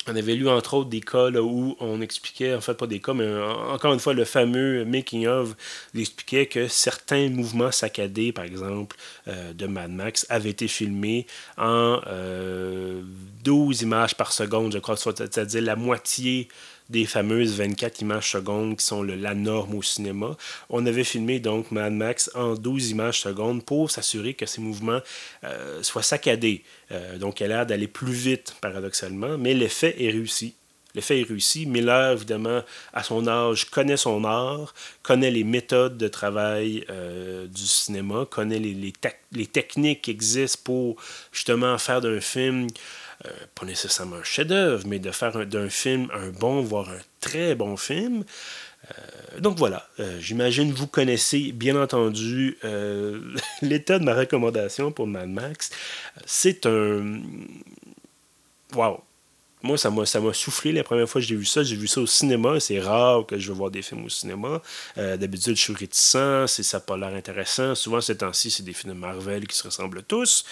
[0.07, 3.13] On avait lu entre autres des cas où on expliquait, en fait pas des cas,
[3.13, 3.27] mais
[3.69, 5.55] encore une fois, le fameux making of
[5.97, 11.25] expliquait que certains mouvements saccadés, par exemple, euh, de Mad Max, avaient été filmés
[11.57, 16.49] en 12 euh, images par seconde, je crois, c'est-à-dire la moitié
[16.89, 20.37] des fameuses 24 images secondes qui sont la norme au cinéma.
[20.69, 24.99] On avait filmé donc Mad Max en 12 images secondes pour s'assurer que ces mouvements
[25.43, 26.63] euh, soient saccadés.
[26.91, 30.55] Euh, donc, elle a l'air d'aller plus vite, paradoxalement, mais l'effet est réussi.
[30.95, 31.65] L'effet est réussi.
[31.65, 32.61] Miller, évidemment,
[32.93, 38.59] à son âge, connaît son art, connaît les méthodes de travail euh, du cinéma, connaît
[38.59, 38.93] les, les,
[39.33, 40.95] les, techniques qui existent pour
[41.33, 42.67] justement faire d'un film
[43.25, 47.55] euh, pas nécessairement un chef-d'œuvre, mais de faire d'un film un bon, voire un très
[47.55, 48.25] bon film.
[48.83, 52.57] Euh, donc voilà, euh, j'imagine vous connaissez bien entendu
[53.61, 55.71] l'état de ma recommandation pour Mad Max.
[56.25, 57.21] C'est un...
[58.73, 58.99] Waouh!
[59.63, 61.63] Moi, ça m'a, soufflé la première fois que j'ai vu ça.
[61.63, 62.59] J'ai vu ça au cinéma.
[62.59, 64.61] C'est rare que je veux voir des films au cinéma.
[64.95, 66.45] d'habitude, je suis réticent.
[66.45, 67.73] C'est, ça n'a pas l'air intéressant.
[67.73, 70.45] Souvent, ces temps-ci, c'est des films de Marvel qui se ressemblent tous.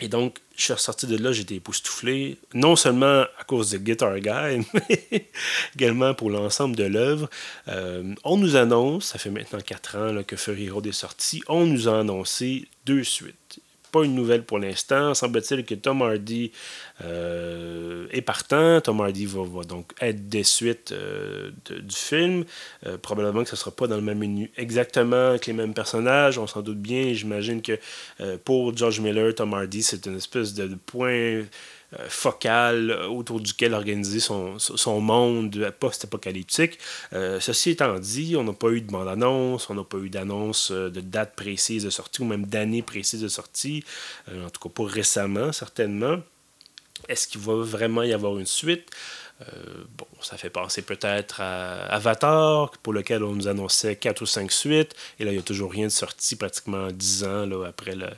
[0.00, 4.18] Et donc, je suis ressorti de là, j'étais époustouflé, non seulement à cause de Guitar
[4.18, 5.30] Guy, mais
[5.74, 7.30] également pour l'ensemble de l'œuvre.
[7.68, 11.64] Euh, on nous annonce, ça fait maintenant quatre ans que Fury Road est sorti, on
[11.64, 13.60] nous a annoncé deux suites
[13.94, 15.14] une nouvelle pour l'instant.
[15.14, 16.52] Semble-t-il que Tom Hardy
[17.04, 18.80] euh, est partant.
[18.80, 22.44] Tom Hardy va, donc être des suites euh, du film.
[22.86, 25.74] Euh, probablement que ce ne sera pas dans le même menu exactement que les mêmes
[25.74, 26.38] personnages.
[26.38, 27.12] On s'en doute bien.
[27.12, 27.78] J'imagine que
[28.44, 31.42] pour George Miller, Tom Hardy, c'est une espèce de point
[32.08, 36.78] focal autour duquel organiser son, son monde post-apocalyptique.
[37.12, 40.70] Euh, ceci étant dit, on n'a pas eu de bande-annonce, on n'a pas eu d'annonce
[40.72, 43.84] euh, de date précise de sortie ou même d'année précise de sortie,
[44.30, 46.18] en tout cas pas récemment, certainement.
[47.08, 48.90] Est-ce qu'il va vraiment y avoir une suite?
[49.98, 54.50] bon, ça fait penser peut-être à Avatar, pour lequel on nous annonçait 4 ou 5
[54.50, 57.94] suites, et là, il n'y a toujours rien de sorti, pratiquement 10 ans là, après
[57.94, 58.08] le,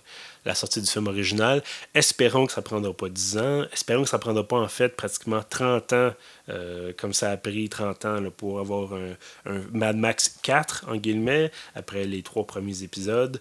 [0.48, 1.62] la sortie du film original.
[1.94, 3.64] Espérons que ça ne prendra pas 10 ans.
[3.70, 6.14] Espérons que ça ne prendra pas en fait pratiquement 30 ans,
[6.48, 11.52] euh, comme ça a pris 30 ans pour avoir un, Mad Max 4, en guillemets,
[11.74, 13.40] après les trois premiers épisodes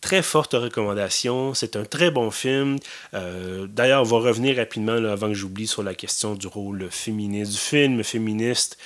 [0.00, 1.54] très forte recommandation.
[1.54, 2.76] C'est un très bon film.
[3.14, 7.52] Euh, d'ailleurs, on va revenir rapidement avant que j'oublie sur la question du rôle féministe
[7.52, 8.78] du film, féministe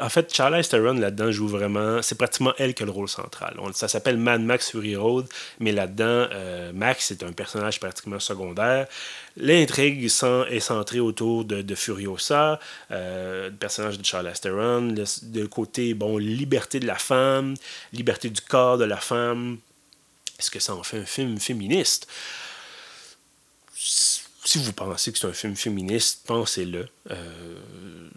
[0.00, 2.02] en fait, Charlize Theron là-dedans joue vraiment.
[2.02, 3.54] C'est pratiquement elle qui a le rôle central.
[3.74, 5.26] ça s'appelle Mad Max Fury Road,
[5.60, 8.86] mais là-dedans, euh, Max est un personnage pratiquement secondaire.
[9.36, 12.58] L'intrigue est centrée autour de, Furiosa,
[12.90, 17.54] euh, le personnage de Charlize Theron, le, côté, bon, liberté de la femme,
[17.92, 19.58] liberté du corps de la femme.
[20.42, 22.08] Est-ce que ça en fait un film féministe?
[23.76, 26.88] Si vous pensez que c'est un film féministe, pensez-le.
[27.12, 28.08] Euh,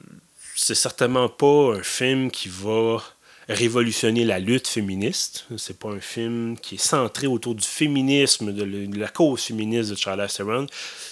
[0.55, 3.03] c'est certainement pas un film qui va
[3.49, 5.45] révolutionner la lutte féministe.
[5.57, 9.95] C'est pas un film qui est centré autour du féminisme, de, la cause féministe de
[9.95, 10.65] Charles Theron.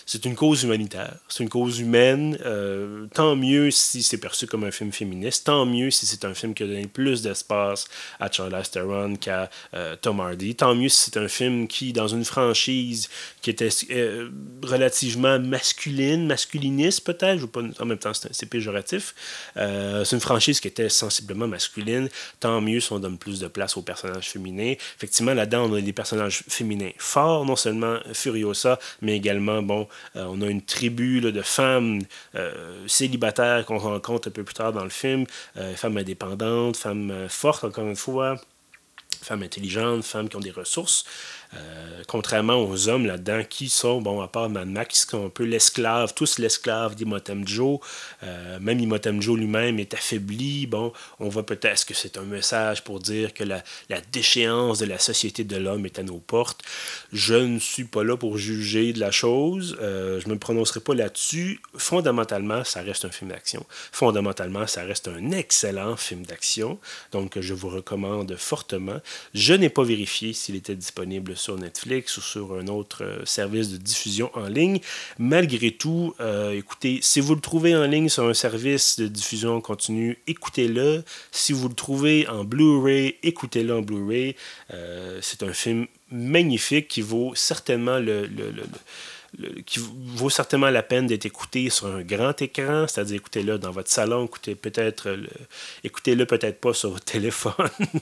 [0.06, 2.38] C'est une cause humanitaire, c'est une cause humaine.
[2.46, 6.34] Euh, tant mieux si c'est perçu comme un film féministe, tant mieux si c'est un
[6.34, 7.86] film qui a donné plus d'espace
[8.20, 12.08] à Charles Theron qu'à euh, Tom Hardy, tant mieux si c'est un film qui, dans
[12.08, 13.10] une franchise
[13.42, 14.30] qui était euh,
[14.64, 17.48] relativement masculine, masculiniste peut-être,
[17.80, 19.14] en même temps c'est péjoratif,
[19.56, 22.10] c'est une franchise qui était sensiblement masculine,
[22.40, 24.74] tant mieux si on donne plus de place aux personnages féminins.
[24.98, 30.26] Effectivement, là-dedans, on a des personnages féminins forts, non seulement Furiosa, mais également, bon, euh,
[30.30, 32.02] on a une tribu de femmes
[32.36, 35.26] euh, célibataires qu'on rencontre un peu plus tard dans le film,
[35.58, 38.38] euh, femmes indépendantes, femmes fortes, encore une fois
[39.24, 41.06] femmes intelligentes, femmes qui ont des ressources.
[41.56, 45.30] Euh, contrairement aux hommes là-dedans qui sont, bon, à part Mad Max, qui sont un
[45.30, 47.80] peu l'esclave, tous l'esclave d'Imotem Joe.
[48.24, 50.68] Euh, même Imotem Joe lui-même est affaibli.
[50.68, 53.64] Bon, on voit peut-être que c'est un message pour dire que la,
[54.12, 56.62] déchéance de la société de l'homme est à nos portes?
[57.12, 59.78] Je ne suis pas là pour juger de la chose.
[59.82, 61.62] Euh, je ne me prononcerai pas là-dessus.
[61.78, 63.66] Fondamentalement, ça reste un film d'action.
[63.92, 66.80] Fondamentalement, ça reste un excellent film d'action.
[67.12, 69.00] Donc, je vous recommande fortement.
[69.34, 73.70] Je n'ai pas vérifié s'il était disponible sur Netflix ou sur un autre euh, service
[73.70, 74.80] de diffusion en ligne.
[75.20, 79.60] Malgré tout, euh, écoutez, si vous le trouvez en ligne sur un service de diffusion
[79.60, 81.04] continue, écoutez-le.
[81.32, 84.36] Si vous le trouvez en Blu-ray, écoutez-le en Blu-ray.
[84.74, 88.28] Euh, c'est un film magnifique qui vaut certainement le
[89.66, 93.90] qui vaut certainement la peine d'être écouté sur un grand écran, c'est-à-dire écoutez-le dans votre
[93.90, 95.18] salon, écoutez peut-être
[95.84, 97.54] écoutez-le peut-être pas sur votre téléphone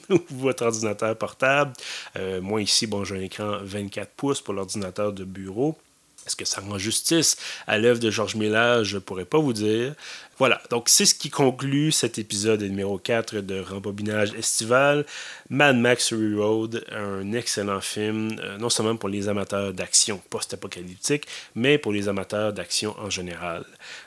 [0.10, 1.74] ou votre ordinateur portable.
[2.18, 5.78] Euh, moi ici, bon, j'ai un écran 24 pouces pour l'ordinateur de bureau.
[6.26, 8.84] Est-ce que ça rend justice à l'œuvre de Georges Miller?
[8.84, 9.96] Je ne pourrais pas vous dire.
[10.42, 15.06] Voilà, donc c'est ce qui conclut cet épisode numéro 4 de Rembobinage estival.
[15.52, 21.78] Mad Max Road, un excellent film, euh, non seulement pour les amateurs d'action post-apocalyptique, mais
[21.78, 23.66] pour les amateurs d'action en général.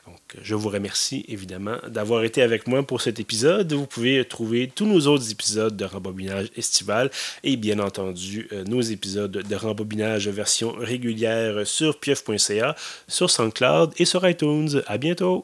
[0.09, 3.73] Donc, je vous remercie évidemment d'avoir été avec moi pour cet épisode.
[3.73, 7.13] Vous pouvez trouver tous nos autres épisodes de Rembobinage estival
[7.45, 12.75] et bien entendu euh, nos épisodes de Rembobinage version régulière sur pieuf.ca,
[13.07, 14.83] sur SoundCloud et sur iTunes.
[14.89, 15.43] À bientôt!